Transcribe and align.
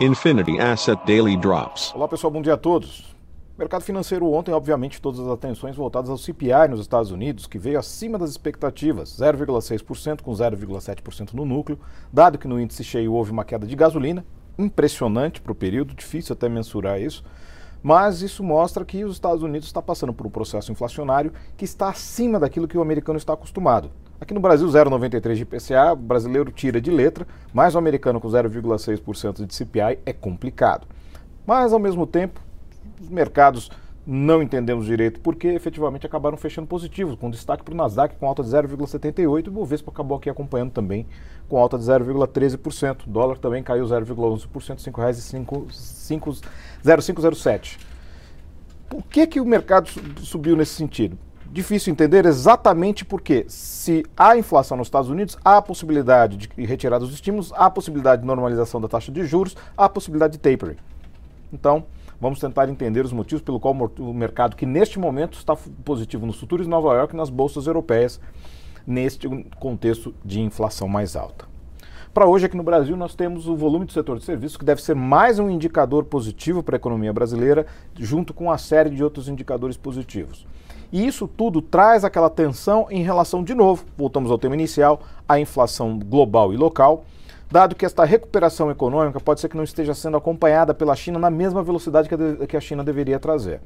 Infinity 0.00 0.58
Asset 0.58 1.00
Daily 1.06 1.36
Drops. 1.36 1.94
Olá 1.94 2.06
pessoal, 2.06 2.30
bom 2.30 2.42
dia 2.42 2.54
a 2.54 2.56
todos. 2.56 3.16
Mercado 3.58 3.82
financeiro 3.82 4.30
ontem, 4.30 4.52
obviamente, 4.52 5.00
todas 5.00 5.18
as 5.18 5.28
atenções 5.28 5.74
voltadas 5.74 6.10
ao 6.10 6.18
CPI 6.18 6.68
nos 6.68 6.80
Estados 6.80 7.10
Unidos, 7.10 7.46
que 7.46 7.58
veio 7.58 7.78
acima 7.78 8.18
das 8.18 8.30
expectativas, 8.30 9.08
0,6% 9.18 10.20
com 10.20 10.32
0,7% 10.32 11.32
no 11.32 11.46
núcleo, 11.46 11.78
dado 12.12 12.36
que 12.36 12.46
no 12.46 12.60
índice 12.60 12.84
cheio 12.84 13.14
houve 13.14 13.30
uma 13.30 13.44
queda 13.44 13.66
de 13.66 13.74
gasolina, 13.74 14.26
impressionante 14.58 15.40
para 15.40 15.52
o 15.52 15.54
período, 15.54 15.94
difícil 15.94 16.34
até 16.34 16.48
mensurar 16.48 17.00
isso, 17.00 17.24
mas 17.82 18.20
isso 18.20 18.44
mostra 18.44 18.84
que 18.84 19.04
os 19.04 19.14
Estados 19.14 19.42
Unidos 19.42 19.66
está 19.66 19.80
passando 19.80 20.12
por 20.12 20.26
um 20.26 20.30
processo 20.30 20.70
inflacionário 20.70 21.32
que 21.56 21.64
está 21.64 21.88
acima 21.88 22.38
daquilo 22.38 22.68
que 22.68 22.76
o 22.76 22.82
americano 22.82 23.16
está 23.16 23.32
acostumado. 23.32 23.90
Aqui 24.18 24.32
no 24.32 24.40
Brasil, 24.40 24.66
0,93 24.66 25.34
de 25.34 25.42
IPCA, 25.42 25.92
o 25.92 25.96
brasileiro 25.96 26.50
tira 26.50 26.80
de 26.80 26.90
letra, 26.90 27.26
mas 27.52 27.74
o 27.74 27.78
americano 27.78 28.18
com 28.18 28.28
0,6% 28.28 29.44
de 29.44 29.54
CPI 29.54 29.98
é 30.06 30.12
complicado. 30.12 30.86
Mas, 31.46 31.70
ao 31.72 31.78
mesmo 31.78 32.06
tempo, 32.06 32.40
os 33.00 33.10
mercados 33.10 33.70
não 34.06 34.42
entendemos 34.42 34.86
direito 34.86 35.20
porque 35.20 35.48
efetivamente 35.48 36.06
acabaram 36.06 36.36
fechando 36.36 36.68
positivos, 36.68 37.16
com 37.16 37.28
destaque 37.28 37.64
para 37.64 37.74
o 37.74 37.76
Nasdaq 37.76 38.16
com 38.16 38.26
alta 38.26 38.42
de 38.42 38.48
0,78% 38.48 39.46
e 39.46 39.48
o 39.48 39.52
Bovespa 39.52 39.90
acabou 39.90 40.16
aqui 40.16 40.30
acompanhando 40.30 40.70
também 40.70 41.06
com 41.48 41.58
alta 41.58 41.76
de 41.76 41.84
0,13%. 41.84 43.06
O 43.06 43.10
dólar 43.10 43.36
também 43.36 43.62
caiu 43.62 43.84
0,11%, 43.84 44.96
R$ 44.96 45.12
5,0507. 45.12 47.78
Por 48.88 49.02
que, 49.02 49.26
que 49.26 49.40
o 49.40 49.44
mercado 49.44 49.90
subiu 50.20 50.56
nesse 50.56 50.74
sentido? 50.74 51.18
Difícil 51.52 51.92
entender 51.92 52.26
exatamente 52.26 53.04
porque, 53.04 53.46
se 53.48 54.04
há 54.16 54.36
inflação 54.36 54.76
nos 54.76 54.88
Estados 54.88 55.08
Unidos, 55.08 55.38
há 55.44 55.56
a 55.56 55.62
possibilidade 55.62 56.36
de 56.36 56.64
retirada 56.64 57.04
dos 57.04 57.14
estímulos, 57.14 57.52
há 57.54 57.66
a 57.66 57.70
possibilidade 57.70 58.22
de 58.22 58.26
normalização 58.26 58.80
da 58.80 58.88
taxa 58.88 59.10
de 59.10 59.24
juros, 59.24 59.56
há 59.76 59.86
a 59.86 59.88
possibilidade 59.88 60.34
de 60.34 60.38
tapering. 60.38 60.76
Então, 61.52 61.84
Vamos 62.18 62.40
tentar 62.40 62.68
entender 62.68 63.04
os 63.04 63.12
motivos 63.12 63.42
pelo 63.42 63.60
qual 63.60 63.74
o 63.74 64.14
mercado, 64.14 64.56
que 64.56 64.64
neste 64.64 64.98
momento 64.98 65.36
está 65.36 65.54
positivo 65.84 66.24
nos 66.24 66.40
futuros 66.40 66.64
de 66.64 66.70
Nova 66.70 66.94
York 66.94 67.12
e 67.12 67.16
nas 67.16 67.28
bolsas 67.28 67.66
europeias, 67.66 68.18
neste 68.86 69.28
contexto 69.60 70.14
de 70.24 70.40
inflação 70.40 70.88
mais 70.88 71.14
alta. 71.14 71.44
Para 72.14 72.26
hoje, 72.26 72.46
aqui 72.46 72.56
no 72.56 72.62
Brasil, 72.62 72.96
nós 72.96 73.14
temos 73.14 73.46
o 73.46 73.54
volume 73.54 73.84
do 73.84 73.92
setor 73.92 74.18
de 74.18 74.24
serviços, 74.24 74.56
que 74.56 74.64
deve 74.64 74.80
ser 74.80 74.94
mais 74.94 75.38
um 75.38 75.50
indicador 75.50 76.04
positivo 76.04 76.62
para 76.62 76.76
a 76.76 76.78
economia 76.78 77.12
brasileira, 77.12 77.66
junto 77.94 78.32
com 78.32 78.44
uma 78.44 78.56
série 78.56 78.88
de 78.88 79.04
outros 79.04 79.28
indicadores 79.28 79.76
positivos. 79.76 80.46
E 80.92 81.06
isso 81.06 81.26
tudo 81.28 81.60
traz 81.60 82.04
aquela 82.04 82.30
tensão 82.30 82.86
em 82.90 83.02
relação, 83.02 83.42
de 83.42 83.54
novo, 83.54 83.84
voltamos 83.96 84.30
ao 84.30 84.38
tema 84.38 84.54
inicial, 84.54 85.00
à 85.28 85.38
inflação 85.38 85.98
global 85.98 86.52
e 86.52 86.56
local 86.56 87.04
dado 87.50 87.74
que 87.74 87.86
esta 87.86 88.04
recuperação 88.04 88.70
econômica 88.70 89.20
pode 89.20 89.40
ser 89.40 89.48
que 89.48 89.56
não 89.56 89.64
esteja 89.64 89.94
sendo 89.94 90.16
acompanhada 90.16 90.74
pela 90.74 90.96
China 90.96 91.18
na 91.18 91.30
mesma 91.30 91.62
velocidade 91.62 92.08
que 92.48 92.56
a 92.56 92.60
China 92.60 92.82
deveria 92.82 93.18
trazer. 93.18 93.60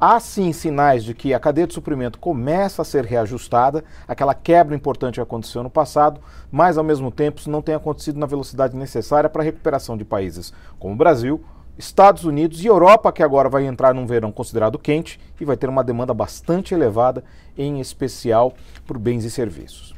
Há 0.00 0.18
sim 0.18 0.50
sinais 0.52 1.04
de 1.04 1.12
que 1.12 1.34
a 1.34 1.38
cadeia 1.38 1.66
de 1.66 1.74
suprimento 1.74 2.18
começa 2.18 2.80
a 2.80 2.84
ser 2.84 3.04
reajustada, 3.04 3.84
aquela 4.08 4.32
quebra 4.32 4.74
importante 4.74 5.16
que 5.16 5.20
aconteceu 5.20 5.62
no 5.62 5.68
passado, 5.68 6.20
mas 6.50 6.78
ao 6.78 6.84
mesmo 6.84 7.10
tempo 7.10 7.38
isso 7.38 7.50
não 7.50 7.60
tem 7.60 7.74
acontecido 7.74 8.18
na 8.18 8.24
velocidade 8.24 8.74
necessária 8.74 9.28
para 9.28 9.42
a 9.42 9.44
recuperação 9.44 9.98
de 9.98 10.04
países 10.04 10.54
como 10.78 10.94
o 10.94 10.96
Brasil, 10.96 11.44
Estados 11.80 12.24
Unidos 12.24 12.62
e 12.62 12.66
Europa, 12.66 13.10
que 13.10 13.22
agora 13.22 13.48
vai 13.48 13.64
entrar 13.64 13.94
num 13.94 14.04
verão 14.04 14.30
considerado 14.30 14.78
quente 14.78 15.18
e 15.40 15.46
vai 15.46 15.56
ter 15.56 15.66
uma 15.66 15.82
demanda 15.82 16.12
bastante 16.12 16.74
elevada, 16.74 17.24
em 17.56 17.80
especial 17.80 18.52
por 18.86 18.98
bens 18.98 19.24
e 19.24 19.30
serviços. 19.30 19.94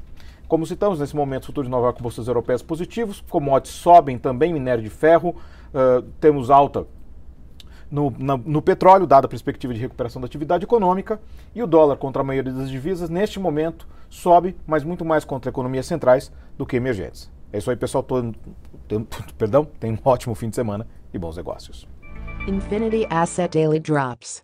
Como 0.47 0.65
citamos, 0.65 1.01
nesse 1.01 1.17
momento, 1.17 1.47
futuros 1.47 1.67
de 1.67 1.73
Nova 1.73 1.87
York, 1.87 2.01
bolsas 2.01 2.29
europeias 2.29 2.63
positivos, 2.63 3.21
commodities 3.29 3.75
sobem 3.75 4.17
também, 4.17 4.53
minério 4.53 4.83
de 4.83 4.91
ferro, 4.91 5.31
uh, 5.75 6.03
temos 6.21 6.51
alta 6.51 6.87
no, 7.91 8.15
na, 8.17 8.37
no, 8.37 8.63
petróleo, 8.63 9.05
dada 9.05 9.27
a 9.27 9.29
perspectiva 9.29 9.75
de 9.75 9.81
recuperação 9.81 10.23
da 10.23 10.27
atividade 10.27 10.63
econômica, 10.63 11.21
e 11.53 11.65
o 11.65 11.67
dólar 11.67 11.97
contra 11.97 12.23
a 12.23 12.25
maioria 12.25 12.53
das 12.53 12.71
divisas, 12.71 13.11
neste 13.11 13.41
momento, 13.41 13.89
sobe, 14.09 14.57
mas 14.65 14.85
muito 14.85 15.05
mais 15.05 15.25
contra 15.25 15.51
economias 15.51 15.87
centrais 15.87 16.31
do 16.57 16.65
que 16.65 16.77
emergentes. 16.77 17.29
É 17.53 17.59
isso 17.59 17.71
aí, 17.71 17.77
pessoal. 17.77 18.05
Tô, 18.05 18.33
tem, 18.87 19.05
perdão, 19.37 19.65
tenha 19.81 19.93
um 19.93 19.99
ótimo 20.09 20.35
fim 20.37 20.49
de 20.49 20.55
semana 20.55 20.87
e 21.13 21.19
bons 21.19 21.37
negócios. 21.37 21.87
Infinity 22.47 23.07
Asset 23.11 23.53
Daily 23.53 23.81
Drops. 23.81 24.43